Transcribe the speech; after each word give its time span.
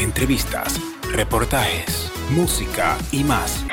entrevistas, 0.00 0.80
reportajes, 1.12 2.10
música 2.30 2.98
y 3.12 3.22
más. 3.24 3.64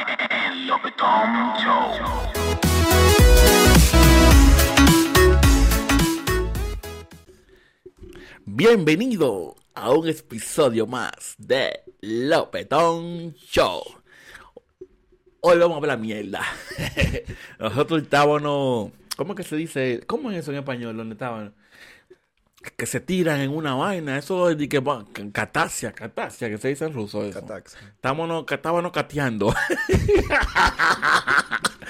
Bienvenido 8.46 9.56
a 9.74 9.92
un 9.92 10.08
episodio 10.08 10.86
más 10.86 11.36
de 11.38 11.82
Lopetón 12.02 13.34
Show. 13.34 13.82
Hoy 15.40 15.58
vamos 15.58 15.76
a 15.76 15.78
hablar 15.78 15.98
mierda. 16.00 16.42
Nosotros 17.60 18.04
estábamos, 18.04 18.92
¿cómo 19.18 19.34
que 19.34 19.44
se 19.44 19.56
dice? 19.56 20.02
¿Cómo 20.06 20.30
es 20.32 20.38
eso 20.38 20.52
en 20.52 20.60
español? 20.60 20.98
¿Dónde 20.98 21.14
estaban? 21.14 21.56
Que 22.78 22.86
se 22.86 23.00
tiran 23.00 23.40
en 23.42 23.50
una 23.50 23.74
vaina, 23.74 24.18
eso 24.18 24.50
es 24.50 24.58
de 24.58 24.70
que 24.70 24.82
catasia, 25.32 25.92
catasia, 25.94 26.48
que 26.50 26.58
se 26.60 26.68
dice 26.70 26.86
en 26.86 26.94
ruso 26.94 27.24
eso. 27.26 27.40
Catax. 27.42 27.76
Estábamos, 27.96 28.46
estábamos 28.52 28.92
cateando. 28.92 29.54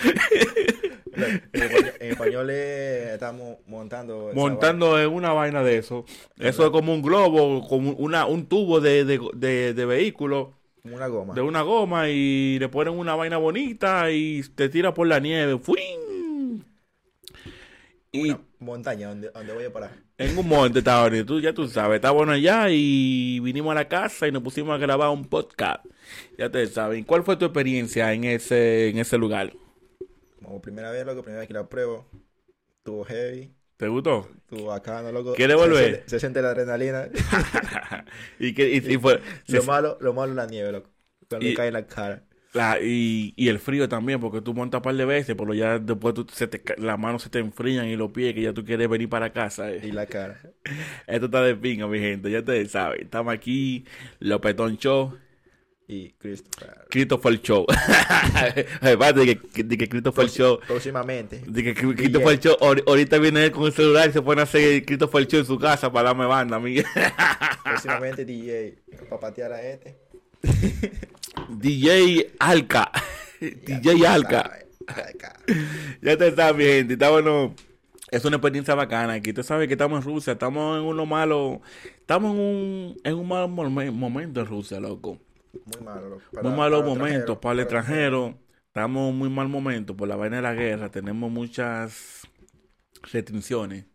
En 1.14 1.62
español, 1.62 1.94
en 2.00 2.12
español 2.12 2.50
es- 2.50 3.10
estamos 3.14 3.58
montando. 3.68 4.32
montando 4.34 5.00
en 5.00 5.10
una 5.12 5.34
vaina 5.34 5.62
de 5.62 5.78
eso. 5.78 6.06
Eso 6.38 6.66
es 6.66 6.72
como 6.72 6.94
un 6.94 7.02
globo, 7.02 7.68
como 7.68 7.92
una, 7.92 8.26
un 8.26 8.46
tubo 8.48 8.80
de, 8.80 9.04
de, 9.06 9.20
de, 9.34 9.74
de 9.74 9.86
vehículo, 9.86 10.54
Una 10.84 11.08
goma. 11.08 11.34
de 11.34 11.42
una 11.42 11.62
goma, 11.62 12.10
y 12.10 12.58
le 12.60 12.70
ponen 12.70 12.94
una 12.98 13.16
vaina 13.16 13.38
bonita 13.38 14.10
y 14.10 14.42
te 14.56 14.70
tira 14.70 14.94
por 14.94 15.06
la 15.08 15.20
nieve. 15.20 15.60
¡Fuin! 15.60 16.66
Y 18.14 18.30
Una 18.32 18.40
montaña 18.60 19.10
donde, 19.10 19.30
donde 19.32 19.54
voy 19.54 19.66
a 19.66 19.74
parar. 19.74 19.92
En 20.22 20.38
un 20.38 20.48
monte 20.48 20.80
estaba 20.80 21.04
bonito, 21.04 21.26
tú, 21.26 21.40
ya 21.42 21.54
tú 21.54 21.68
sabes, 21.68 21.96
está 21.96 22.12
bueno 22.12 22.32
allá 22.34 22.68
y 22.70 23.40
vinimos 23.40 23.72
a 23.72 23.76
la 23.76 23.88
casa 23.88 24.28
y 24.28 24.32
nos 24.32 24.44
pusimos 24.44 24.74
a 24.74 24.78
grabar 24.78 25.10
un 25.10 25.26
podcast. 25.26 25.86
Ya 26.38 26.50
te 26.50 26.66
saben, 26.68 27.04
¿cuál 27.04 27.24
fue 27.24 27.38
tu 27.38 27.46
experiencia 27.46 28.14
en 28.14 28.24
ese, 28.26 28.90
en 28.90 28.98
ese 28.98 29.18
lugar? 29.18 29.52
Como 30.44 30.62
primera 30.62 30.92
vez, 30.92 31.06
loco, 31.06 31.22
primera 31.22 31.40
vez 31.40 31.48
que 31.48 31.54
la 31.54 31.68
pruebo. 31.68 32.06
Tuvo 32.84 33.04
heavy. 33.06 33.52
¿Te 33.78 33.88
gustó? 33.88 34.28
Tuvo 34.48 34.66
bacano, 34.68 35.12
loco. 35.12 35.34
¿Quieres 35.34 35.56
volver? 35.56 36.04
Se, 36.06 36.20
siente 36.20 36.42
la 36.42 36.50
adrenalina. 36.50 37.08
y, 38.40 38.54
que, 38.54 38.70
y, 38.70 38.78
y 38.78 38.98
fue, 38.98 39.22
lo 39.48 39.62
se- 39.62 39.68
malo, 39.68 39.98
lo 40.02 40.14
malo 40.14 40.32
es 40.32 40.36
la 40.36 40.46
nieve, 40.48 40.72
loco. 40.72 40.90
Cuando 41.30 41.48
Y- 41.48 41.54
cae 41.56 41.68
en 41.68 41.74
la 41.74 41.86
cara. 41.86 42.24
La- 42.54 42.80
y, 42.82 43.34
y 43.38 43.48
el 43.48 43.60
frío 43.60 43.88
también, 43.88 44.20
porque 44.20 44.42
tú 44.42 44.54
montas 44.54 44.80
un 44.80 44.84
par 44.84 44.96
de 44.96 45.06
veces, 45.06 45.36
pero 45.38 45.54
ya 45.54 45.80
después 45.80 46.14
tú, 46.14 46.28
se 46.34 46.48
te, 46.48 46.62
las 46.82 47.00
manos 47.00 47.24
se 47.24 47.30
te 47.30 47.40
enfrían 47.40 47.88
y 47.88 47.96
los 47.96 48.12
pies, 48.12 48.34
que 48.34 48.42
ya 48.42 48.54
tú 48.54 48.66
quieres 48.66 48.90
venir 48.90 49.08
para 49.08 49.32
casa. 49.32 49.72
eh. 49.72 49.80
Y 49.84 49.92
la 49.92 50.06
cara. 50.06 50.38
Esto 51.08 51.26
está 51.28 51.42
de 51.44 51.56
pinga, 51.56 51.88
mi 51.88 52.00
gente, 52.00 52.30
ya 52.30 52.44
te 52.44 52.66
saben. 52.68 53.04
Estamos 53.04 53.34
aquí, 53.34 53.86
Lopetón 54.20 54.78
Show, 54.78 55.18
Y 55.88 56.10
Christopher. 56.20 56.86
Christopher 56.90 57.42
Show. 57.42 57.66
Aparte 58.82 59.20
de 59.26 59.38
que, 59.40 59.64
de 59.64 59.78
que 59.78 59.88
Christopher 59.88 60.28
Show, 60.30 60.60
Próximamente. 60.68 61.42
de 61.48 61.64
que 61.64 61.74
Christopher 61.74 62.38
Show, 62.40 62.58
ahor- 62.60 62.84
ahorita 62.86 63.18
viene 63.18 63.46
él 63.46 63.52
con 63.52 63.66
el 63.66 63.72
celular 63.74 64.10
y 64.10 64.14
se 64.14 64.22
pone 64.22 64.42
a 64.42 64.44
hacer 64.44 64.86
Christopher 64.86 65.26
Show 65.26 65.40
en 65.40 65.46
su 65.46 65.58
casa 65.58 65.90
para 65.92 66.10
darme 66.10 66.26
banda 66.26 66.56
a 66.58 66.60
mí. 66.60 66.78
Próximamente 67.64 68.26
DJ. 68.26 68.76
Para 69.10 69.20
patear 69.22 69.54
a 69.54 69.62
este. 69.62 69.96
DJ 71.60 72.34
Alca. 72.40 72.92
DJ 73.40 74.06
Alca. 74.08 74.60
Ya 76.02 76.18
te 76.18 76.36
sabes, 76.36 76.56
mi 76.58 76.64
gente. 76.66 76.94
Está 76.94 77.10
bueno. 77.10 77.56
Es 78.10 78.26
una 78.26 78.38
experiencia 78.38 78.76
bacana. 78.76 79.14
Aquí 79.14 79.32
tú 79.34 79.42
sabes 79.44 79.68
que 79.68 79.74
estamos 79.76 80.00
en 80.00 80.06
Rusia. 80.06 80.34
Estamos 80.34 80.78
en 80.80 80.84
uno 80.86 81.06
malo. 81.06 81.62
Estamos 82.00 82.34
en 82.34 82.40
un, 82.40 82.98
en 83.04 83.14
un 83.16 83.28
mal 83.28 83.48
momen- 83.48 83.94
momento 83.94 84.42
en 84.42 84.46
Rusia, 84.48 84.80
loco. 84.80 85.18
Muy 85.54 85.86
malo, 85.86 86.10
loco. 86.10 86.22
muy 86.34 86.42
Para- 86.44 86.56
malos 86.56 86.80
para 86.82 86.90
momentos 86.90 87.12
extranjero, 87.20 87.42
para 87.42 87.62
el 87.62 87.68
para 87.68 87.80
extranjero. 87.80 88.38
Estamos 88.68 89.10
en 89.12 89.18
muy 89.18 89.30
mal 89.30 89.48
momento 89.48 89.96
por 89.96 90.08
la 90.08 90.16
vaina 90.18 90.38
de 90.38 90.42
la 90.42 90.54
guerra. 90.54 90.90
Tenemos 90.92 91.32
muchas 91.32 92.22
restricciones. 93.12 93.86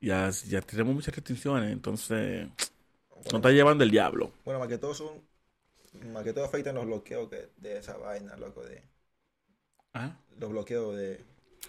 Ya, 0.00 0.30
ya 0.46 0.60
tenemos 0.60 0.94
muchas 0.94 1.14
restricciones. 1.14 1.72
Entonces, 1.72 2.48
nos 3.24 3.34
está 3.34 3.50
llevando 3.50 3.82
el 3.82 3.90
diablo. 3.90 4.32
Bueno, 4.44 4.60
más 4.60 4.68
que 4.68 4.78
todo 4.78 4.94
son. 4.94 5.08
Más 6.02 6.24
que 6.24 6.32
todo 6.32 6.44
afectan 6.44 6.74
los 6.76 6.86
bloqueos 6.86 7.28
que, 7.30 7.50
de 7.56 7.78
esa 7.78 7.96
vaina, 7.98 8.36
loco. 8.36 8.62
De, 8.64 8.82
¿Ah? 9.94 10.16
los 10.38 10.50
bloqueos 10.50 10.96
de, 10.96 11.24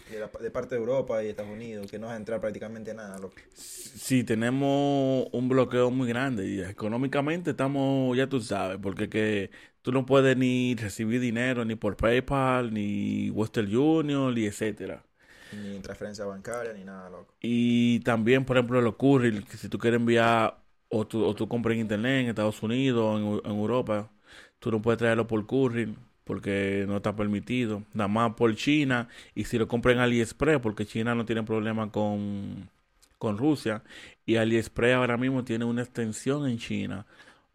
de, 0.05 0.19
la- 0.19 0.27
de 0.27 0.51
parte 0.51 0.75
de 0.75 0.81
Europa 0.81 1.23
y 1.23 1.29
Estados 1.29 1.51
Unidos, 1.51 1.89
que 1.89 1.97
no 1.99 2.07
va 2.07 2.13
a 2.13 2.17
entrar 2.17 2.39
prácticamente 2.41 2.93
nada, 2.93 3.17
loco. 3.19 3.41
Sí, 3.53 4.23
tenemos 4.23 5.27
un 5.31 5.49
bloqueo 5.49 5.89
muy 5.91 6.07
grande 6.07 6.47
y 6.47 6.61
económicamente 6.61 7.51
estamos, 7.51 8.15
ya 8.15 8.27
tú 8.29 8.39
sabes, 8.39 8.77
porque 8.81 9.09
que 9.09 9.49
tú 9.81 9.91
no 9.91 10.05
puedes 10.05 10.37
ni 10.37 10.75
recibir 10.75 11.19
dinero 11.19 11.65
ni 11.65 11.75
por 11.75 11.97
PayPal, 11.97 12.73
ni 12.73 13.29
Western 13.31 13.75
Union, 13.75 14.33
ni 14.35 14.45
etcétera. 14.45 15.03
Ni 15.51 15.81
transferencia 15.81 16.23
bancaria, 16.25 16.71
ni 16.73 16.85
nada, 16.85 17.09
loco. 17.09 17.35
Y 17.39 17.99
también, 18.01 18.45
por 18.45 18.57
ejemplo, 18.57 18.81
los 18.81 18.95
courier, 18.95 19.43
que 19.45 19.57
si 19.57 19.69
tú 19.69 19.77
quieres 19.77 19.99
enviar 19.99 20.63
o 20.89 21.05
tú, 21.07 21.23
o 21.23 21.35
tú 21.35 21.47
compras 21.47 21.75
en 21.75 21.81
internet 21.81 22.23
en 22.23 22.29
Estados 22.29 22.61
Unidos, 22.63 23.19
en, 23.45 23.51
en 23.51 23.57
Europa, 23.57 24.11
tú 24.59 24.71
no 24.71 24.81
puedes 24.81 24.97
traerlo 24.99 25.27
por 25.27 25.45
courier 25.45 25.89
porque 26.23 26.85
no 26.87 26.97
está 26.97 27.15
permitido. 27.15 27.83
Nada 27.93 28.07
más 28.09 28.33
por 28.35 28.55
China 28.55 29.07
y 29.33 29.45
si 29.45 29.57
lo 29.57 29.67
compras 29.67 29.95
en 29.95 30.01
AliExpress, 30.01 30.59
porque 30.59 30.85
China 30.85 31.15
no 31.15 31.25
tiene 31.25 31.43
problema 31.43 31.91
con, 31.91 32.69
con 33.17 33.37
Rusia 33.37 33.83
y 34.25 34.35
AliExpress 34.35 34.95
ahora 34.95 35.17
mismo 35.17 35.43
tiene 35.43 35.65
una 35.65 35.81
extensión 35.83 36.47
en 36.47 36.57
China. 36.59 37.05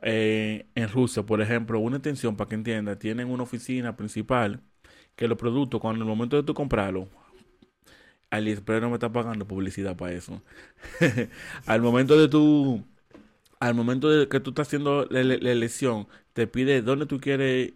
Eh, 0.02 0.66
en 0.74 0.88
Rusia, 0.88 1.22
por 1.24 1.40
ejemplo, 1.40 1.78
una 1.78 1.96
extensión, 1.98 2.36
para 2.36 2.48
que 2.48 2.56
entiendas, 2.56 2.98
tienen 2.98 3.28
una 3.30 3.44
oficina 3.44 3.96
principal 3.96 4.60
que 5.16 5.28
los 5.28 5.38
productos, 5.38 5.80
cuando 5.80 6.02
en 6.04 6.08
el 6.08 6.16
momento 6.16 6.36
de 6.36 6.42
tú 6.42 6.54
comprarlo, 6.54 7.08
AliExpress 8.30 8.80
no 8.80 8.88
me 8.88 8.94
está 8.94 9.12
pagando 9.12 9.46
publicidad 9.46 9.96
para 9.96 10.12
eso. 10.12 10.42
al 11.66 11.82
momento 11.82 12.18
de 12.18 12.28
tu, 12.28 12.82
al 13.68 13.74
momento 13.74 14.08
de 14.10 14.28
que 14.28 14.40
tú 14.40 14.50
estás 14.50 14.68
haciendo 14.68 15.06
la, 15.10 15.22
la- 15.24 15.36
la 15.38 15.52
elección, 15.52 16.08
te 16.32 16.46
pide 16.46 16.82
dónde 16.82 17.06
tú 17.06 17.20
quieres, 17.20 17.74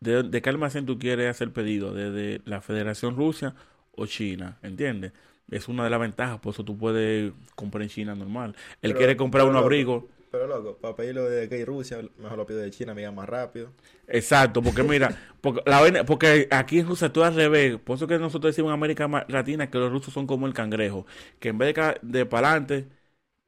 de, 0.00 0.22
de 0.24 0.42
qué 0.42 0.50
almacén 0.50 0.86
tú 0.86 0.98
quieres 0.98 1.30
hacer 1.30 1.52
pedido, 1.52 1.94
desde 1.94 2.42
la 2.46 2.60
Federación 2.62 3.16
Rusia 3.16 3.54
o 3.92 4.06
China, 4.06 4.58
¿entiendes? 4.62 5.12
Es 5.50 5.68
una 5.68 5.84
de 5.84 5.90
las 5.90 6.00
ventajas, 6.00 6.40
por 6.40 6.54
eso 6.54 6.64
tú 6.64 6.78
puedes 6.78 7.32
comprar 7.56 7.82
en 7.82 7.88
China 7.90 8.14
normal. 8.14 8.56
Él 8.82 8.94
Pero- 8.94 8.96
quiere 8.96 9.16
comprar 9.16 9.46
un 9.46 9.56
loco, 9.56 9.56
abrigo. 9.56 10.08
Pero, 10.30 10.46
loco, 10.46 10.78
para 10.78 10.94
pedirlo 10.96 11.24
de 11.28 11.44
aquí 11.44 11.64
Rusia, 11.64 11.98
mejor 12.18 12.38
lo 12.38 12.46
pido 12.46 12.60
de 12.60 12.70
China, 12.70 12.94
me 12.94 13.00
llega 13.02 13.12
más 13.12 13.28
rápido. 13.28 13.72
Exacto, 14.06 14.60
porque 14.62 14.82
mira, 14.82 15.14
porque, 15.40 15.62
la 15.66 16.04
porque 16.04 16.48
aquí 16.50 16.80
en 16.80 16.88
Rusia 16.88 17.12
tú 17.12 17.22
al 17.22 17.34
revés, 17.34 17.78
por 17.78 17.96
eso 17.96 18.08
que 18.08 18.18
nosotros 18.18 18.52
decimos 18.52 18.70
en 18.70 18.74
América 18.74 19.08
Latina 19.28 19.70
que 19.70 19.78
los 19.78 19.92
rusos 19.92 20.12
son 20.12 20.26
como 20.26 20.46
el 20.48 20.54
cangrejo, 20.54 21.06
que 21.38 21.50
en 21.50 21.58
vez 21.58 21.74
de, 21.74 21.98
de 22.02 22.26
para 22.26 22.50
adelante, 22.50 22.88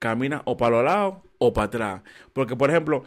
camina 0.03 0.43
o 0.47 0.57
para 0.59 0.77
los 0.79 0.85
lados 0.85 1.15
o 1.39 1.53
para 1.55 1.67
atrás. 1.67 2.03
Porque, 2.35 2.57
por 2.57 2.71
ejemplo, 2.71 3.05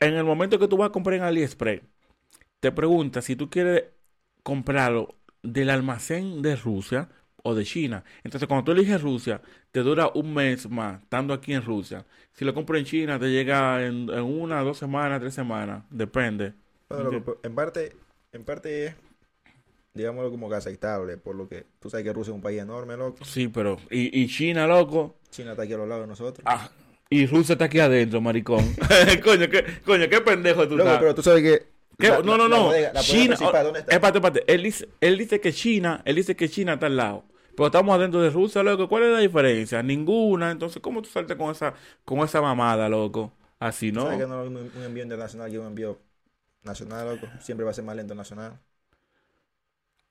en 0.00 0.14
el 0.14 0.24
momento 0.24 0.58
que 0.58 0.68
tú 0.68 0.76
vas 0.76 0.88
a 0.90 0.92
comprar 0.92 1.16
en 1.16 1.22
AliExpress, 1.24 1.82
te 2.60 2.72
pregunta 2.72 3.22
si 3.22 3.36
tú 3.36 3.50
quieres 3.50 3.84
comprarlo 4.42 5.16
del 5.42 5.70
almacén 5.70 6.42
de 6.42 6.56
Rusia 6.56 7.10
o 7.44 7.54
de 7.54 7.64
China. 7.64 8.04
Entonces, 8.24 8.48
cuando 8.48 8.64
tú 8.64 8.72
eliges 8.72 9.02
Rusia, 9.02 9.42
te 9.72 9.80
dura 9.82 10.10
un 10.14 10.34
mes 10.34 10.68
más 10.70 11.02
estando 11.02 11.34
aquí 11.34 11.54
en 11.54 11.62
Rusia. 11.64 12.06
Si 12.32 12.44
lo 12.44 12.54
compras 12.54 12.80
en 12.80 12.86
China, 12.86 13.18
te 13.18 13.30
llega 13.30 13.84
en, 13.86 14.10
en 14.10 14.22
una, 14.22 14.62
dos 14.62 14.78
semanas, 14.78 15.20
tres 15.20 15.34
semanas, 15.34 15.84
depende. 15.90 16.54
Bueno, 16.88 17.24
en 17.42 17.54
parte, 17.54 17.96
en 18.32 18.44
parte 18.44 18.86
es, 18.86 18.94
digámoslo 19.94 20.30
como 20.30 20.48
que 20.50 20.56
aceptable, 20.56 21.16
por 21.18 21.36
lo 21.36 21.48
que 21.48 21.66
tú 21.80 21.90
sabes 21.90 22.04
que 22.04 22.12
Rusia 22.12 22.32
es 22.32 22.36
un 22.36 22.42
país 22.42 22.60
enorme, 22.60 22.96
loco. 22.96 23.24
Sí, 23.24 23.48
pero. 23.48 23.78
Y, 23.90 24.22
y 24.22 24.28
China, 24.28 24.66
loco. 24.66 25.16
China 25.32 25.50
está 25.52 25.62
aquí 25.64 25.72
a 25.72 25.78
los 25.78 25.88
lados 25.88 26.04
de 26.04 26.08
nosotros. 26.08 26.42
Ah, 26.46 26.70
y 27.10 27.26
Rusia 27.26 27.54
está 27.54 27.64
aquí 27.64 27.80
adentro, 27.80 28.20
maricón. 28.20 28.64
coño, 29.24 29.48
qué, 29.50 29.64
coño, 29.84 30.08
qué 30.08 30.20
pendejo 30.20 30.68
tú 30.68 30.76
Loco, 30.76 30.88
estás. 30.88 31.00
pero 31.00 31.14
tú 31.14 31.22
sabes 31.22 31.42
que... 31.42 31.66
¿Qué? 31.98 32.08
la- 32.08 32.18
no, 32.22 32.36
no, 32.38 32.48
la- 32.48 32.56
no. 32.56 32.64
bodega- 32.68 32.92
la 32.92 33.00
bodega 33.00 33.02
China. 33.02 33.36
¿dónde 33.62 33.80
está? 33.80 33.92
Espérate, 33.94 34.18
espérate. 34.18 34.44
Él 34.54 34.62
dice, 34.62 34.88
él 35.00 35.18
dice 35.18 35.40
que 35.40 35.52
China, 35.52 36.02
él 36.04 36.16
dice 36.16 36.36
que 36.36 36.48
China 36.48 36.74
está 36.74 36.86
al 36.86 36.96
lado. 36.96 37.24
Pero 37.56 37.66
estamos 37.66 37.94
adentro 37.94 38.20
de 38.22 38.30
Rusia, 38.30 38.62
loco. 38.62 38.88
¿Cuál 38.88 39.02
es 39.04 39.12
la 39.12 39.18
diferencia? 39.18 39.82
Ninguna. 39.82 40.50
Entonces, 40.50 40.80
¿cómo 40.80 41.02
tú 41.02 41.08
saltas 41.10 41.36
con 41.36 41.50
esa, 41.50 41.74
con 42.04 42.20
esa 42.20 42.40
mamada, 42.40 42.88
loco? 42.88 43.32
Así, 43.58 43.92
¿no? 43.92 44.02
sabes 44.04 44.20
que 44.20 44.26
no 44.26 44.42
es 44.42 44.48
un, 44.48 44.56
un 44.56 44.82
envío 44.82 45.02
internacional 45.02 45.50
que 45.50 45.58
un 45.58 45.66
envío 45.66 45.98
nacional, 46.62 47.08
loco. 47.14 47.26
Siempre 47.40 47.64
va 47.64 47.72
a 47.72 47.74
ser 47.74 47.84
más 47.84 47.94
lento 47.96 48.14
nacional. 48.14 48.58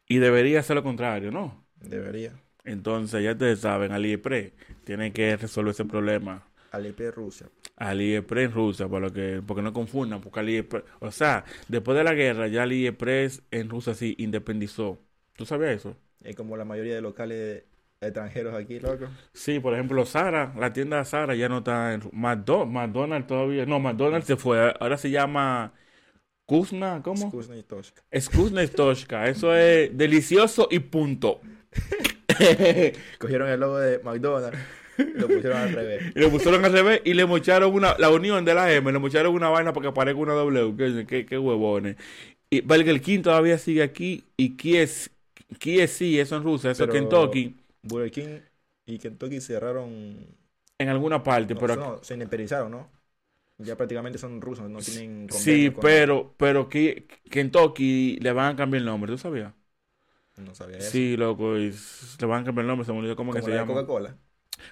Y 0.07 0.17
debería 0.19 0.61
ser 0.61 0.75
lo 0.75 0.83
contrario, 0.83 1.31
¿no? 1.31 1.65
Debería. 1.77 2.33
Entonces, 2.63 3.23
ya 3.23 3.31
ustedes 3.31 3.59
saben, 3.59 3.91
AliExpress 3.91 4.51
tiene 4.83 5.11
que 5.13 5.35
resolver 5.37 5.71
ese 5.71 5.85
problema. 5.85 6.43
Alipay 6.71 7.09
Rusia. 7.11 7.47
AliExpress 7.77 8.45
en 8.45 8.51
Rusia, 8.53 8.87
para 8.87 9.07
lo 9.07 9.13
que, 9.13 9.41
porque 9.45 9.61
no 9.61 9.73
confundan, 9.73 10.21
porque 10.21 10.39
AliExpress, 10.39 10.83
o 10.99 11.11
sea, 11.11 11.43
después 11.67 11.97
de 11.97 12.03
la 12.03 12.13
guerra 12.13 12.47
ya 12.47 12.63
AliExpress 12.63 13.41
en 13.51 13.69
Rusia 13.69 13.93
sí 13.95 14.15
independizó. 14.19 14.99
¿Tú 15.35 15.45
sabías 15.45 15.71
eso? 15.71 15.97
Es 16.23 16.35
como 16.35 16.55
la 16.55 16.65
mayoría 16.65 16.93
de 16.95 17.01
locales 17.01 17.63
extranjeros 17.99 18.53
aquí, 18.55 18.79
loco. 18.79 19.07
Sí, 19.33 19.59
por 19.59 19.73
ejemplo, 19.73 20.05
Sara, 20.05 20.53
la 20.57 20.71
tienda 20.71 21.03
Sara 21.03 21.33
ya 21.35 21.49
no 21.49 21.59
está 21.59 21.93
en 21.93 22.01
McDo- 22.11 22.65
McDonald's 22.67 23.27
todavía. 23.27 23.65
No, 23.65 23.79
McDonald's 23.79 24.27
se 24.27 24.37
fue. 24.37 24.73
Ahora 24.79 24.97
se 24.97 25.09
llama 25.09 25.73
Kuzna, 26.45 27.01
¿cómo? 27.03 27.29
Skuzna 27.29 27.57
y 27.57 27.63
Toshka. 27.63 28.03
Skuzna 28.19 28.65
Stoshka. 28.67 29.27
Eso 29.27 29.55
es 29.55 29.95
delicioso 29.97 30.67
y 30.69 30.79
punto. 30.79 31.41
Cogieron 33.19 33.49
el 33.49 33.59
logo 33.59 33.77
de 33.79 33.99
McDonald's, 33.99 34.59
lo 35.13 35.31
pusieron 35.31 35.59
al 35.59 35.71
revés. 35.71 36.03
Y 36.15 36.19
le 36.19 36.29
pusieron 36.29 36.63
al 36.65 36.71
revés 36.73 37.01
y 37.05 37.13
le 37.13 37.25
mocharon 37.25 37.73
una, 37.73 37.95
la 37.97 38.09
unión 38.09 38.45
de 38.45 38.53
la 38.53 38.71
M, 38.73 38.91
le 38.91 38.99
mocharon 38.99 39.33
una 39.33 39.49
vaina 39.49 39.73
para 39.73 39.87
que 39.89 39.93
parezca 39.93 40.19
una 40.19 40.33
W. 40.33 41.05
Qué, 41.07 41.25
qué, 41.25 41.37
huevones. 41.37 41.95
Y 42.49 42.61
Burger 42.61 43.01
King 43.01 43.21
todavía 43.21 43.57
sigue 43.57 43.83
aquí 43.83 44.25
y 44.37 44.55
KFC, 44.57 45.11
KFC, 45.59 46.19
eso 46.19 46.35
en 46.35 46.43
Rusia, 46.43 46.71
eso 46.71 46.83
en 46.83 46.89
Kentucky, 46.89 47.55
Burger 47.83 48.11
King 48.11 48.39
y 48.85 48.99
Kentucky 48.99 49.39
cerraron. 49.41 50.17
en 50.77 50.89
alguna 50.89 51.23
parte, 51.23 51.53
No, 51.53 51.61
pero 51.61 51.75
no, 51.75 52.03
se 52.03 52.13
independerizaron, 52.13 52.71
¿no? 52.71 52.89
Ya 53.57 53.77
prácticamente 53.77 54.17
son 54.17 54.41
rusos, 54.41 54.69
no 54.69 54.79
tienen 54.79 55.27
sí, 55.29 55.71
con- 55.71 55.81
pero, 55.81 56.33
pero 56.37 56.67
que 56.67 57.05
Kentucky 57.29 58.17
le 58.19 58.31
van 58.31 58.53
a 58.53 58.55
cambiar 58.55 58.79
el 58.79 58.85
nombre, 58.85 59.11
¿tú 59.11 59.17
sabías? 59.19 59.53
No 60.37 60.55
sabía 60.55 60.77
eso. 60.77 60.91
Sí, 60.91 61.17
loco, 61.17 61.57
y 61.57 61.71
le 62.19 62.25
van 62.27 62.41
a 62.41 62.45
cambiar 62.45 62.63
el 62.63 62.67
nombre, 62.67 62.85
se 62.85 62.91
me 62.93 62.99
olvidó 62.99 63.15
cómo, 63.15 63.33
que 63.33 63.41
se 63.41 63.51
llama. 63.51 63.67
Coca-Cola. 63.73 64.17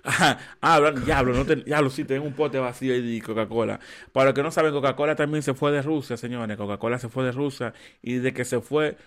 Ajá. 0.04 0.40
Ah, 0.62 0.76
hablan- 0.76 1.04
diablo, 1.06 1.34
no 1.34 1.46
te- 1.46 1.58
diablo, 1.58 1.90
sí, 1.90 2.06
tengo 2.06 2.26
un 2.26 2.34
pote 2.34 2.60
vacío 2.60 2.94
ahí 2.94 3.02
de 3.02 3.22
Coca-Cola. 3.26 3.80
Para 4.14 4.28
los 4.28 4.34
que 4.36 4.44
no 4.44 4.52
saben, 4.52 4.72
Coca-Cola 4.74 5.16
también 5.16 5.44
se 5.44 5.54
fue 5.54 5.72
de 5.72 5.82
Rusia, 5.82 6.18
señores. 6.18 6.58
Coca-Cola 6.58 7.00
se 7.00 7.10
fue 7.10 7.26
de 7.26 7.32
Rusia 7.32 7.74
y 8.02 8.16
de 8.16 8.34
que 8.34 8.46
se 8.46 8.62
fue 8.62 8.98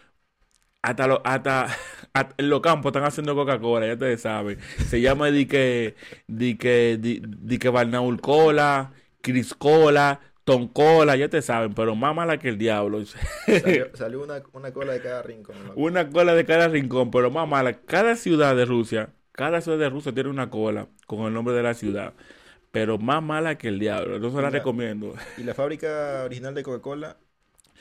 hasta, 0.82 1.06
lo- 1.06 1.22
hasta, 1.25 1.66
hasta 2.14 2.34
en 2.38 2.49
los 2.50 2.60
campos 2.60 2.90
están 2.90 3.05
haciendo 3.05 3.34
Coca-Cola, 3.34 3.87
ya 3.87 3.93
ustedes 3.94 4.22
saben. 4.22 4.58
Se 4.88 5.00
llama 5.00 5.28
di 5.31 5.46
que, 5.46 5.96
di 6.26 6.56
que, 6.56 6.98
di, 7.00 7.22
di 7.25 7.58
que 7.58 7.69
Barnaul 7.69 8.20
Cola, 8.20 8.93
Cris 9.22 9.55
Cola, 9.55 10.20
Ton 10.44 10.69
Cola, 10.69 11.17
ya 11.17 11.29
te 11.29 11.41
saben, 11.41 11.73
pero 11.75 11.94
más 11.94 12.15
mala 12.15 12.39
que 12.39 12.49
el 12.49 12.59
diablo. 12.59 13.05
Salió, 13.05 13.87
salió 13.94 14.23
una, 14.23 14.43
una 14.53 14.73
cola 14.73 14.93
de 14.93 15.00
cada 15.00 15.23
rincón. 15.23 15.56
Una 15.77 16.09
cola 16.11 16.35
de 16.35 16.44
cada 16.44 16.69
rincón, 16.69 17.11
pero 17.11 17.31
más 17.31 17.49
mala. 17.49 17.75
Cada 17.75 18.17
ciudad 18.17 18.56
de 18.56 18.65
Rusia, 18.65 19.11
cada 19.31 19.61
ciudad 19.61 19.79
de 19.79 19.89
Rusia 19.89 20.12
tiene 20.12 20.31
una 20.31 20.50
cola 20.50 20.89
con 21.06 21.27
el 21.27 21.33
nombre 21.33 21.55
de 21.55 21.62
la 21.62 21.75
ciudad. 21.75 22.15
Pero 22.73 22.99
más 22.99 23.23
mala 23.23 23.56
que 23.56 23.69
el 23.69 23.79
diablo. 23.79 24.19
No 24.19 24.31
se 24.31 24.41
la 24.41 24.50
recomiendo. 24.50 25.15
Y 25.37 25.43
la 25.44 25.55
fábrica 25.55 26.23
original 26.25 26.55
de 26.55 26.62
Coca-Cola 26.62 27.19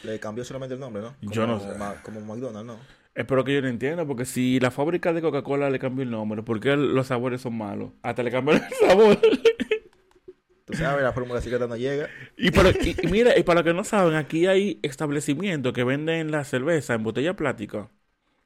le 0.04 0.20
cambió 0.20 0.44
solamente 0.44 0.76
el 0.76 0.82
nombre, 0.82 1.02
¿no? 1.02 1.16
Yo 1.22 1.48
no 1.48 1.60
sé. 1.60 1.68
Como 2.04 2.22
McDonald's, 2.22 2.66
¿no? 2.68 2.78
Espero 3.16 3.44
que 3.44 3.54
yo 3.54 3.62
no 3.62 3.68
entienda, 3.68 4.06
porque 4.06 4.26
si 4.26 4.60
la 4.60 4.72
fábrica 4.72 5.12
de 5.14 5.22
Coca-Cola 5.22 5.70
le 5.70 5.80
cambió 5.80 6.04
el 6.04 6.12
nombre, 6.12 6.44
¿por 6.44 6.60
qué 6.60 6.76
los 6.78 7.08
sabores 7.08 7.42
son 7.42 7.58
malos? 7.58 7.92
Hasta 8.04 8.24
le 8.24 8.32
cambiaron 8.32 8.64
el 8.64 8.88
sabor. 8.88 9.20
Tú 10.72 10.78
sabes, 10.78 11.04
la 11.04 11.14
fórmula 11.14 11.42
secreta 11.42 11.68
no 11.68 11.76
llega. 11.76 12.10
Y, 12.38 12.52
para, 12.52 12.72
y, 12.84 12.98
y 13.02 13.08
mira, 13.08 13.38
y 13.38 13.44
para 13.44 13.60
los 13.62 13.66
que 13.66 13.74
no 13.74 13.84
saben, 13.84 14.16
aquí 14.16 14.48
hay 14.48 14.80
establecimientos 14.84 15.74
que 15.74 15.84
venden 15.84 16.32
la 16.32 16.44
cerveza 16.44 16.94
en 16.96 17.04
botella 17.04 17.36
plástica. 17.36 17.90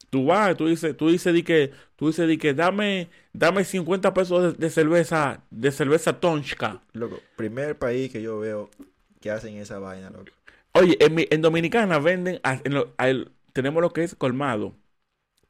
Tú 0.10 0.26
vas, 0.28 0.58
tú 0.58 0.68
dices, 0.68 0.98
tú 0.98 1.10
dices 1.10 1.34
di 1.34 1.44
que, 1.44 1.72
tú 1.96 2.08
dices 2.08 2.28
di 2.28 2.38
que 2.38 2.54
dame, 2.54 3.10
dame 3.34 3.66
50 3.66 4.14
pesos 4.14 4.58
de, 4.58 4.66
de 4.68 4.72
cerveza, 4.72 5.44
de 5.52 5.72
cerveza 5.72 6.20
Tonchka. 6.20 6.82
Loco, 6.94 7.22
primer 7.36 7.78
país 7.78 8.12
que 8.12 8.22
yo 8.22 8.40
veo 8.40 8.70
que 9.22 9.30
hacen 9.32 9.56
esa 9.58 9.80
vaina, 9.80 10.10
loco. 10.10 10.32
Oye, 10.74 10.98
en, 11.00 11.16
mi- 11.16 11.28
en 11.32 11.42
Dominicana 11.42 12.00
venden, 12.00 12.40
en 12.44 12.74
lo- 12.74 12.94
tenemos 13.54 13.82
lo 13.82 13.92
que 13.92 14.04
es 14.04 14.16
colmado, 14.16 14.76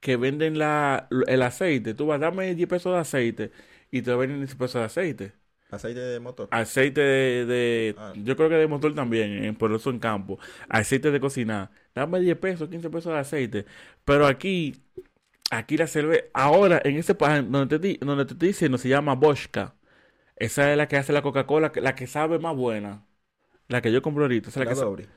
que 0.02 0.18
venden 0.18 0.60
la, 0.60 1.08
el 1.28 1.42
aceite. 1.44 1.94
Tú 1.96 2.08
vas, 2.08 2.20
dame 2.22 2.56
10 2.56 2.70
pesos 2.70 2.94
de 2.94 3.00
aceite 3.00 3.52
y 3.92 4.02
te 4.04 4.16
venden 4.16 4.40
10 4.40 4.56
pesos 4.56 4.76
de 4.82 4.86
aceite. 4.86 5.34
Aceite 5.72 6.00
de 6.00 6.20
motor. 6.20 6.48
Aceite 6.52 7.02
de, 7.02 7.46
de- 7.46 7.96
Ah. 7.98 8.14
yo 8.16 8.36
creo 8.38 8.50
que 8.50 8.56
de 8.56 8.68
motor 8.68 8.94
también, 8.94 9.44
eh, 9.44 9.54
por 9.54 9.72
eso 9.74 9.90
en 9.90 10.00
campo. 10.00 10.40
Aceite 10.70 11.12
de 11.12 11.20
cocinar. 11.20 11.70
Dame 11.94 12.20
10 12.20 12.38
pesos, 12.38 12.70
15 12.70 12.90
pesos 12.90 13.12
de 13.14 13.20
aceite. 13.20 13.66
Pero 14.06 14.28
aquí, 14.28 14.76
aquí 15.52 15.76
la 15.78 15.88
cerveza, 15.88 16.24
ahora 16.34 16.82
en 16.84 16.98
ese 16.98 17.16
país 17.16 17.44
donde 17.50 17.80
te, 17.80 17.88
di- 17.88 17.98
donde 18.00 18.26
te 18.26 18.34
estoy 18.34 18.50
diciendo 18.50 18.78
se 18.78 18.90
llama 18.90 19.16
Boschka. 19.16 19.74
Esa 20.38 20.72
es 20.72 20.78
la 20.78 20.88
que 20.88 20.98
hace 20.98 21.14
la 21.14 21.22
Coca-Cola, 21.22 21.72
que- 21.72 21.82
la 21.82 21.96
que 21.96 22.08
sabe 22.08 22.40
más 22.40 22.56
buena. 22.56 23.04
La 23.68 23.82
que 23.82 23.92
yo 23.92 24.02
compro 24.02 24.24
ahorita. 24.26 24.50
Esa 24.50 24.60
la, 24.60 24.66
La 24.66 24.70
que 24.72 24.76
sa- 24.76 24.86
Dobry. 24.86 25.08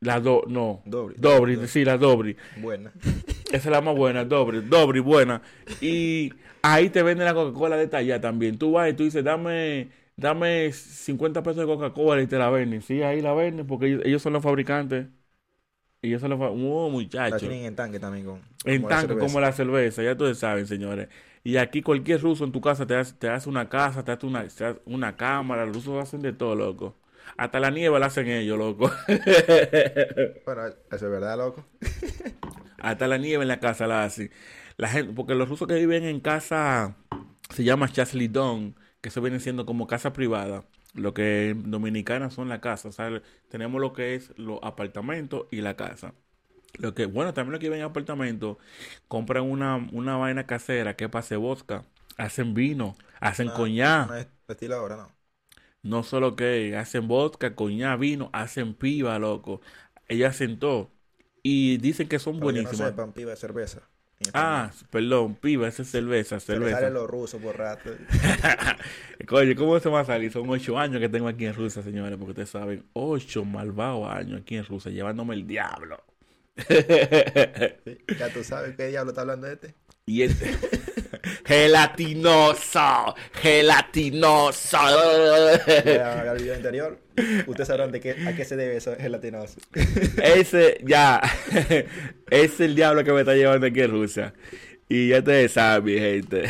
La 0.00 0.18
do, 0.20 0.44
no. 0.48 0.82
Dobry, 0.86 1.14
Dobry. 1.18 1.66
sí, 1.68 1.84
la 1.84 1.98
Dobry. 1.98 2.36
Buena. 2.56 2.90
Esa 3.50 3.68
es 3.68 3.72
la 3.72 3.80
más 3.80 3.96
buena, 3.96 4.24
Dobry, 4.24 4.60
Dobry, 4.62 5.00
buena. 5.00 5.42
Y 5.80 6.32
ahí 6.62 6.90
te 6.90 7.02
venden 7.02 7.24
la 7.26 7.34
Coca-Cola 7.34 7.76
detallada 7.76 8.20
también. 8.20 8.58
Tú 8.58 8.72
vas 8.72 8.90
y 8.90 8.94
tú 8.94 9.04
dices, 9.04 9.24
dame, 9.24 9.90
dame 10.16 10.70
50 10.72 11.42
pesos 11.42 11.58
de 11.58 11.66
Coca-Cola 11.66 12.22
y 12.22 12.26
te 12.26 12.38
la 12.38 12.50
venden. 12.50 12.82
Sí, 12.82 13.02
ahí 13.02 13.20
la 13.22 13.32
venden 13.34 13.66
porque 13.66 13.86
ellos, 13.86 14.02
ellos 14.04 14.22
son 14.22 14.34
los 14.34 14.42
fabricantes. 14.42 15.06
Ellos 16.02 16.20
son 16.20 16.30
los 16.30 16.38
fabricantes. 16.38 16.70
Oh, 16.72 16.90
La 17.26 17.38
muchachos. 17.38 17.38
tienen 17.38 17.64
en 17.64 17.76
tanque 17.76 18.00
también 18.00 18.24
con. 18.26 18.42
En 18.64 18.86
como 18.86 18.88
la 18.88 18.96
tanque 18.96 19.08
cerveza. 19.08 19.16
como 19.16 19.40
la 19.40 19.52
cerveza, 19.52 20.02
ya 20.02 20.12
ustedes 20.12 20.38
saben, 20.38 20.66
señores. 20.66 21.08
Y 21.44 21.56
aquí 21.56 21.82
cualquier 21.82 22.20
ruso 22.20 22.44
en 22.44 22.52
tu 22.52 22.60
casa 22.60 22.86
te 22.86 22.96
hace, 22.96 23.14
te 23.14 23.28
hace 23.28 23.48
una 23.48 23.68
casa, 23.68 24.04
te 24.04 24.12
hace 24.12 24.26
una, 24.26 24.46
te 24.48 24.64
hace 24.64 24.80
una 24.86 25.16
cámara. 25.16 25.64
Los 25.66 25.76
rusos 25.76 26.02
hacen 26.02 26.20
de 26.22 26.32
todo, 26.32 26.54
loco. 26.56 26.96
Hasta 27.36 27.60
la 27.60 27.70
nieve 27.70 27.98
la 28.00 28.06
hacen 28.06 28.28
ellos, 28.28 28.58
loco. 28.58 28.90
Bueno, 30.44 30.66
eso 30.66 30.76
es 30.90 31.02
verdad, 31.02 31.36
loco. 31.38 31.64
Hasta 32.82 33.06
la 33.08 33.18
nieve 33.18 33.42
en 33.42 33.48
la 33.48 33.60
casa 33.60 33.86
la 33.86 34.04
hacen. 34.04 34.30
La 34.76 34.88
gente, 34.88 35.12
porque 35.14 35.34
los 35.34 35.48
rusos 35.48 35.66
que 35.68 35.74
viven 35.74 36.04
en 36.04 36.20
casa 36.20 36.96
se 37.50 37.64
llama 37.64 37.88
chaslidón, 37.92 38.76
que 39.00 39.08
eso 39.10 39.20
viene 39.22 39.40
siendo 39.40 39.66
como 39.66 39.86
casa 39.86 40.12
privada. 40.12 40.64
Lo 40.94 41.14
que 41.14 41.50
en 41.50 41.70
Dominicana 41.70 42.30
son 42.30 42.48
la 42.48 42.60
casa. 42.60 42.88
O 42.88 42.92
sea, 42.92 43.22
tenemos 43.48 43.80
lo 43.80 43.92
que 43.92 44.14
es 44.14 44.32
los 44.36 44.60
apartamentos 44.62 45.46
y 45.50 45.60
la 45.60 45.76
casa. 45.76 46.14
Lo 46.78 46.94
que, 46.94 47.06
bueno, 47.06 47.34
también 47.34 47.52
los 47.52 47.60
que 47.60 47.66
viven 47.68 47.80
en 47.80 47.86
apartamentos 47.86 48.58
compran 49.08 49.44
una, 49.44 49.76
una 49.92 50.16
vaina 50.16 50.46
casera 50.46 50.96
que 50.96 51.08
hacer 51.12 51.38
vodka. 51.38 51.84
Hacen 52.18 52.54
vino, 52.54 52.96
hacen 53.20 53.50
Una- 53.50 53.52
coñac. 53.52 54.10
una 54.10 54.30
destiladora, 54.46 54.96
¿no? 54.96 55.18
No 55.82 56.02
solo 56.02 56.36
que 56.36 56.76
hacen 56.76 57.08
vodka, 57.08 57.54
coñac, 57.54 57.98
vino, 57.98 58.30
hacen 58.32 58.74
piba, 58.74 59.18
loco. 59.18 59.60
Ellas 60.08 60.34
hacen 60.36 60.58
todo. 60.58 60.90
Y 61.42 61.78
dicen 61.78 62.08
que 62.08 62.18
son 62.18 62.40
que 62.40 62.52
no 62.52 62.62
buenísimas. 62.62 62.90
sepan, 62.90 63.12
piba 63.12 63.30
de 63.32 63.36
cerveza. 63.36 63.82
Ah, 64.34 64.72
perdón, 64.90 65.36
piba, 65.36 65.68
esa 65.68 65.82
es 65.82 65.90
cerveza, 65.90 66.40
Se 66.40 66.46
cerveza. 66.54 66.76
salen 66.78 66.94
los 66.94 67.08
rusos 67.08 67.40
por 67.40 67.56
rato. 67.56 67.90
Oye, 69.30 69.54
¿cómo 69.56 69.78
se 69.80 69.88
va 69.88 70.00
a 70.00 70.04
salir? 70.04 70.32
Son 70.32 70.48
ocho 70.50 70.78
años 70.78 71.00
que 71.00 71.08
tengo 71.08 71.28
aquí 71.28 71.46
en 71.46 71.54
Rusia, 71.54 71.82
señores, 71.82 72.16
porque 72.18 72.30
ustedes 72.32 72.50
saben, 72.50 72.84
ocho 72.94 73.44
malvados 73.44 74.10
años 74.10 74.40
aquí 74.42 74.56
en 74.56 74.64
Rusia, 74.64 74.90
llevándome 74.90 75.34
el 75.34 75.46
diablo. 75.46 76.02
Ya 78.18 78.32
tú 78.32 78.42
sabes 78.42 78.76
qué 78.76 78.88
diablo 78.88 79.12
está 79.12 79.20
hablando 79.22 79.46
este. 79.46 79.74
Y 80.06 80.22
este... 80.22 80.50
gelatinoso, 81.48 83.14
gelatinoso. 83.32 84.78
Voy 84.78 85.94
a 85.96 86.12
hacer 86.12 86.26
el 86.26 86.42
video 86.42 86.54
anterior. 86.54 86.98
Ustedes 87.46 87.68
sabrán 87.68 87.90
de 87.90 88.00
qué, 88.00 88.10
a 88.26 88.36
qué 88.36 88.44
se 88.44 88.54
debe 88.56 88.76
eso 88.76 88.94
gelatinoso. 88.96 89.58
Ese, 90.22 90.78
ya, 90.84 91.22
es 92.30 92.60
el 92.60 92.74
diablo 92.74 93.02
que 93.02 93.12
me 93.12 93.20
está 93.20 93.34
llevando 93.34 93.66
aquí 93.66 93.80
en 93.80 93.90
Rusia. 93.90 94.34
Y 94.90 95.08
ya 95.08 95.18
ustedes 95.18 95.52
saben, 95.52 95.84
mi 95.84 95.98
gente. 95.98 96.42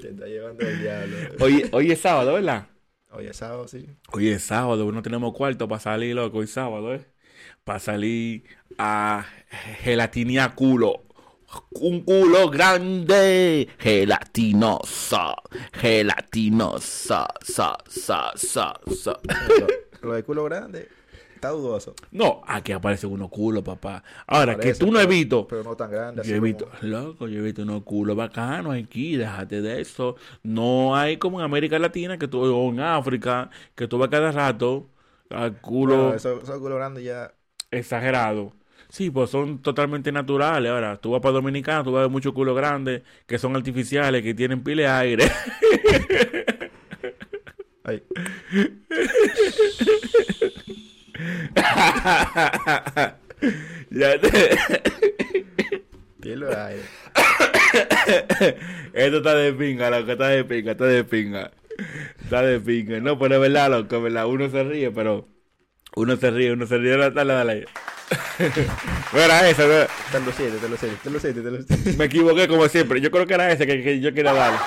Te 0.00 0.08
está 0.08 0.26
llevando 0.26 0.66
el 0.66 0.80
diablo. 0.80 1.16
Hoy, 1.40 1.68
hoy 1.70 1.92
es 1.92 2.00
sábado, 2.00 2.34
¿verdad? 2.34 2.66
Oye, 3.12 3.32
sábado, 3.32 3.68
sí. 3.68 3.86
Hoy 4.12 4.30
es 4.30 4.42
sábado, 4.42 4.90
no 4.90 5.00
tenemos 5.00 5.32
cuarto 5.32 5.68
para 5.68 5.80
salir, 5.80 6.16
loco, 6.16 6.38
hoy 6.38 6.48
sábado, 6.48 6.92
¿eh? 6.94 7.06
Para 7.62 7.78
salir 7.78 8.42
a 8.78 9.26
gelatinear 9.82 10.56
culo. 10.56 11.04
Un 11.80 12.00
culo 12.02 12.48
grande, 12.50 13.68
gelatinoso, 13.78 15.34
gelatinoso, 15.72 17.26
sa, 17.42 17.76
sa, 17.86 18.32
sa, 18.34 18.74
sa. 18.94 19.20
Lo, 20.02 20.08
lo 20.08 20.14
de 20.14 20.22
culo 20.22 20.44
grande 20.44 20.88
está 21.34 21.50
dudoso. 21.50 21.94
No, 22.10 22.42
aquí 22.46 22.72
aparecen 22.72 23.12
unos 23.12 23.28
culos, 23.30 23.62
papá. 23.62 24.02
Ahora, 24.26 24.56
que 24.58 24.72
tú 24.74 24.86
no 24.86 24.92
pero- 24.94 25.08
visto, 25.08 25.46
Pero 25.48 25.62
no 25.62 25.76
tan 25.76 25.90
grande. 25.90 26.22
yo 26.24 26.36
he 26.36 26.54
como- 26.54 26.70
loco, 26.82 27.28
yo 27.28 27.40
he 27.40 27.42
visto 27.42 27.62
unos 27.62 27.82
culos 27.82 28.16
bacanos 28.16 28.74
aquí, 28.74 29.16
déjate 29.16 29.60
de 29.60 29.80
eso. 29.80 30.16
No 30.42 30.96
hay 30.96 31.18
como 31.18 31.40
en 31.40 31.44
América 31.44 31.78
Latina, 31.78 32.16
que 32.18 32.28
tú, 32.28 32.42
o 32.42 32.70
en 32.70 32.80
África, 32.80 33.50
que 33.74 33.86
tú 33.86 33.98
vas 33.98 34.08
cada 34.08 34.32
rato 34.32 34.88
al 35.30 35.60
culo. 35.60 35.96
Bueno, 35.96 36.14
esos 36.14 36.42
esos 36.42 36.58
culos 36.58 36.76
grandes 36.78 37.04
ya. 37.04 37.32
exagerado. 37.70 38.52
Sí, 38.94 39.10
pues 39.10 39.28
son 39.30 39.60
totalmente 39.60 40.12
naturales. 40.12 40.70
Ahora, 40.70 40.96
tú 41.00 41.10
vas 41.10 41.20
para 41.20 41.32
Dominicana, 41.32 41.82
tú 41.82 41.90
vas 41.90 41.98
a 41.98 42.02
ver 42.02 42.10
muchos 42.12 42.32
culos 42.32 42.54
grandes 42.56 43.02
que 43.26 43.38
son 43.40 43.56
artificiales, 43.56 44.22
que 44.22 44.34
tienen 44.34 44.62
pile 44.62 44.82
de 44.84 44.88
aire. 44.88 45.24
Ay, 47.84 48.02
ya 53.90 54.18
te- 54.20 54.58
pilo 56.20 56.46
de 56.48 56.56
aire. 56.56 56.82
Esto 58.92 59.16
está 59.18 59.34
de 59.34 59.52
pinga, 59.52 59.90
loco, 59.90 60.12
está 60.12 60.28
de 60.28 60.44
pinga, 60.44 60.72
está 60.72 60.84
de 60.84 61.04
pinga. 61.04 61.50
Está 62.22 62.42
de 62.42 62.60
pinga. 62.60 63.00
No, 63.00 63.18
pero 63.18 63.36
es 63.36 63.40
verdad, 63.40 63.70
loco, 63.70 63.96
es 63.96 64.02
verdad. 64.02 64.26
Uno 64.26 64.48
se 64.50 64.62
ríe, 64.64 64.90
pero. 64.90 65.28
Uno 65.96 66.16
se 66.16 66.30
ríe, 66.30 66.52
uno 66.52 66.66
se 66.66 66.78
ríe. 66.78 66.96
Dale, 66.96 67.10
dale, 67.14 67.34
dale. 67.34 67.66
No 69.12 69.18
era 69.20 69.48
ese, 69.48 69.62
no- 69.66 69.86
Te 70.12 70.20
lo 70.24 70.32
siete, 70.32 70.58
te 70.58 70.68
lo 70.68 70.76
siete, 70.76 70.96
te 71.02 71.10
lo 71.10 71.20
siete, 71.20 71.40
te 71.42 71.50
lo 71.50 71.62
siete. 71.62 71.96
me 71.96 72.04
equivoqué 72.06 72.48
como 72.48 72.68
siempre. 72.68 73.00
Yo 73.00 73.10
creo 73.10 73.26
que 73.26 73.34
era 73.34 73.50
ese 73.52 73.66
que, 73.66 73.82
que 73.82 74.00
yo 74.00 74.12
quería 74.12 74.32
dar. 74.32 74.58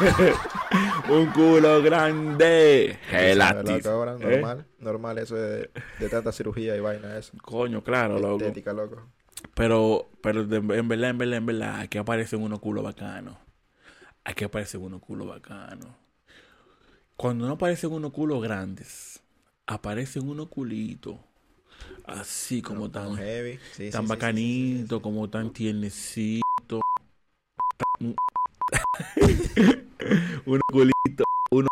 Un 1.10 1.26
culo 1.32 1.82
grande. 1.82 2.98
Gelatis. 3.10 3.84
Ahora, 3.86 4.14
¿Eh? 4.14 4.18
normal, 4.36 4.66
normal 4.78 5.18
eso 5.18 5.34
de, 5.36 5.70
de 5.98 6.08
tanta 6.08 6.32
cirugía 6.32 6.76
y 6.76 6.80
vaina, 6.80 7.16
eso. 7.18 7.32
Coño, 7.42 7.82
claro, 7.82 8.18
loco. 8.18 8.38
Estética, 8.44 8.72
loco. 8.72 9.08
Pero, 9.54 10.08
pero 10.22 10.44
de- 10.44 10.56
en 10.78 10.88
verdad, 10.88 11.10
en 11.10 11.18
verdad, 11.18 11.36
en 11.38 11.46
verdad, 11.46 11.80
aquí 11.80 11.98
aparecen 11.98 12.42
unos 12.42 12.60
culos 12.60 12.84
bacanos. 12.84 13.36
Aquí 14.24 14.44
aparecen 14.44 14.82
unos 14.82 15.00
culos 15.00 15.28
bacanos. 15.28 15.88
Cuando 17.16 17.46
no 17.46 17.54
aparecen 17.54 17.92
unos 17.92 18.12
culos 18.12 18.42
grandes, 18.42 19.20
aparecen 19.66 20.26
unos 20.28 20.48
culitos. 20.48 21.16
Así 22.04 22.62
como 22.62 22.90
tan, 22.90 23.16
Heavy. 23.16 23.58
Sí, 23.72 23.90
tan 23.90 23.90
sí, 23.90 23.90
sí, 23.90 23.92
sí, 23.92 23.92
sí, 23.92 24.06
sí, 24.06 24.06
bacanitos, 24.08 25.00
como 25.00 25.28
tan 25.30 25.52
tiernecitos. 25.52 26.80
Tan- 28.00 28.16
unos 30.46 30.62
culitos, 30.72 31.26
unos... 31.50 31.68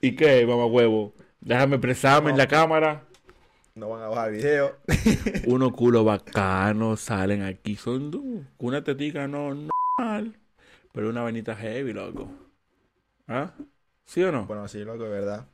¿Y 0.00 0.14
qué, 0.16 0.46
mamá 0.46 0.66
huevo? 0.66 1.12
Déjame 1.40 1.76
expresarme 1.76 2.30
en 2.30 2.38
la 2.38 2.46
cámara. 2.46 3.04
No 3.74 3.88
van 3.88 4.02
a 4.02 4.08
bajar 4.08 4.28
el 4.30 4.36
video. 4.36 4.76
unos 5.46 5.72
culos 5.72 6.04
bacanos 6.04 7.00
salen 7.00 7.42
aquí. 7.42 7.76
Son 7.76 8.10
du- 8.10 8.44
una 8.58 8.84
tetica 8.84 9.26
no 9.26 9.54
normal, 9.54 10.36
pero 10.92 11.08
una 11.08 11.22
vainita 11.22 11.56
heavy, 11.56 11.92
loco. 11.92 12.30
¿Ah? 13.28 13.52
¿Sí 14.04 14.22
o 14.22 14.30
no? 14.32 14.44
Bueno, 14.46 14.68
sí, 14.68 14.84
loco, 14.84 15.04
de 15.04 15.10
verdad. 15.10 15.46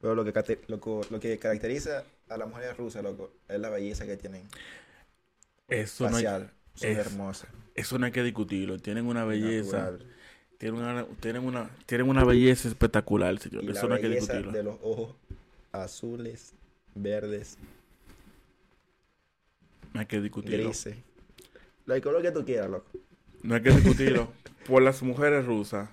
Pero 0.00 0.14
lo 0.14 0.24
que, 0.24 0.60
loco, 0.68 1.00
lo 1.10 1.20
que 1.20 1.38
caracteriza 1.38 2.04
a 2.28 2.36
las 2.36 2.48
mujeres 2.48 2.76
rusas, 2.76 3.02
loco, 3.02 3.32
es 3.48 3.58
la 3.60 3.70
belleza 3.70 4.06
que 4.06 4.16
tienen. 4.16 4.48
Eso 5.68 6.08
no, 6.08 6.16
hay, 6.16 6.24
Facial. 6.24 6.52
Son 6.74 6.90
es- 6.90 6.98
hermosas. 6.98 7.50
eso 7.74 7.98
no 7.98 8.06
hay 8.06 8.12
que 8.12 8.22
discutirlo. 8.22 8.78
Tienen 8.78 9.06
una 9.06 9.24
belleza. 9.24 9.92
Tienen 10.58 10.80
una, 10.80 11.04
tienen, 11.20 11.44
una, 11.44 11.70
tienen 11.86 12.08
una 12.08 12.24
belleza 12.24 12.68
espectacular, 12.68 13.38
señor. 13.38 13.64
Y 13.64 13.70
Eso 13.70 13.88
la 13.88 13.88
no 13.88 13.94
hay 13.96 14.00
que 14.00 14.08
belleza 14.08 14.34
discutirlo. 14.34 14.52
de 14.52 14.62
los 14.62 14.78
ojos 14.82 15.14
azules, 15.72 16.54
verdes, 16.94 17.58
No 19.92 20.00
hay 20.00 20.06
que 20.06 20.20
discutirlo. 20.20 20.68
grises. 20.68 20.96
Lo 21.86 22.00
color 22.02 22.22
que 22.22 22.30
tú 22.32 22.44
quieras, 22.44 22.70
loco. 22.70 22.86
No 23.42 23.54
hay 23.54 23.62
que 23.62 23.70
discutirlo. 23.70 24.32
Por 24.66 24.82
las 24.82 25.02
mujeres 25.02 25.44
rusas. 25.46 25.88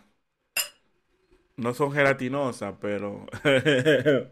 No 1.58 1.74
son 1.74 1.92
gelatinosas, 1.92 2.76
pero. 2.80 3.26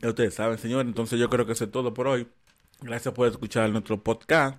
Ya 0.00 0.08
Ustedes 0.08 0.34
saben, 0.34 0.58
señor. 0.58 0.84
Entonces 0.84 1.18
yo 1.18 1.30
creo 1.30 1.46
que 1.46 1.52
eso 1.52 1.64
es 1.64 1.70
todo 1.70 1.94
por 1.94 2.08
hoy. 2.08 2.26
Gracias 2.80 3.14
por 3.14 3.28
escuchar 3.28 3.70
nuestro 3.70 4.02
podcast. 4.02 4.58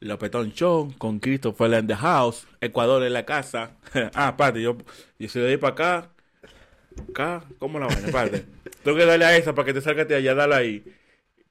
Lopetón 0.00 0.52
Show 0.52 0.92
con 0.98 1.20
Christopher 1.20 1.72
in 1.78 1.86
the 1.86 1.94
house. 1.94 2.46
Ecuador 2.60 3.02
en 3.02 3.12
la 3.12 3.24
casa. 3.24 3.76
ah, 4.14 4.30
espérate, 4.30 4.62
yo, 4.62 4.76
yo 5.18 5.28
soy 5.28 5.42
de 5.42 5.48
ahí 5.50 5.56
para 5.56 5.72
acá. 5.72 6.10
Acá, 7.10 7.44
¿cómo 7.58 7.78
la 7.78 7.86
vaina? 7.86 8.06
Espérate. 8.06 8.46
Tengo 8.82 8.96
que 8.96 9.06
darle 9.06 9.24
a 9.24 9.36
esa 9.36 9.54
para 9.54 9.66
que 9.66 9.74
te 9.74 9.80
salgas 9.80 10.08
de 10.08 10.16
allá, 10.16 10.34
dale 10.34 10.54
ahí. 10.54 10.84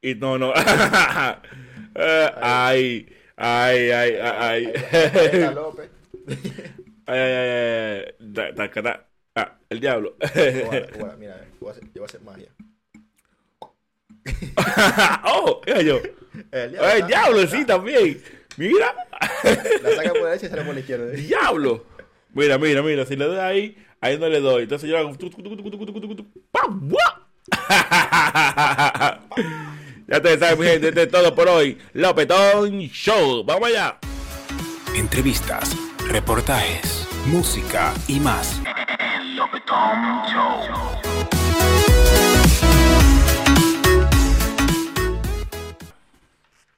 Y 0.01 0.15
no, 0.15 0.37
no. 0.37 0.51
Ay, 0.55 1.41
ay, 3.37 3.89
ay, 3.91 4.15
ay, 4.19 4.73
ay. 6.27 6.71
Ay, 7.07 7.19
ay, 7.19 7.29
ay, 7.29 8.05
ay. 8.57 9.05
Ah, 9.35 9.57
el 9.69 9.79
diablo. 9.81 10.15
Mira, 10.19 10.31
eh, 10.35 10.87
yo 10.93 11.05
voy, 11.59 11.69
a 11.69 11.71
hacer, 11.71 11.83
yo 11.93 12.05
magia. 12.23 12.49
¡Oh! 15.25 15.61
Era 15.65 15.81
yo. 15.81 15.99
El 16.51 17.07
diablo, 17.07 17.45
sí, 17.47 17.65
también. 17.65 18.21
Mira. 18.57 18.95
La 19.83 19.95
saca 19.95 20.09
por 20.09 20.21
la 20.21 20.29
derecha 20.29 20.45
y 20.45 20.49
sale 20.49 20.63
por 20.63 20.73
la 20.73 20.79
izquierda. 20.79 21.13
¿eh? 21.13 21.17
¡Diablo! 21.21 21.85
Mira, 22.33 22.57
mira, 22.57 22.81
mira. 22.81 23.05
Si 23.05 23.17
le 23.17 23.25
doy 23.25 23.39
ahí, 23.39 23.77
ahí 23.99 24.17
no 24.17 24.29
le 24.29 24.39
doy. 24.39 24.63
Entonces 24.63 24.89
yo 24.89 24.97
hago. 24.97 25.15
¡Pam! 26.51 26.93
ya 30.07 30.21
te 30.21 30.37
saben, 30.39 30.59
mi 30.59 30.65
gente. 30.65 30.87
Esto 30.87 31.01
es 31.01 31.11
todo 31.11 31.35
por 31.35 31.49
hoy. 31.49 31.77
Lopetón 31.93 32.79
Show. 32.87 33.43
Vamos 33.43 33.67
allá. 33.67 33.99
Entrevistas, 34.95 35.75
reportajes 36.07 36.94
música 37.25 37.93
y 38.07 38.19
más. 38.19 38.61